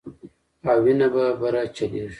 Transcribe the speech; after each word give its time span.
او 0.69 0.77
وينه 0.83 1.07
به 1.13 1.23
بره 1.41 1.63
چليږي 1.75 2.09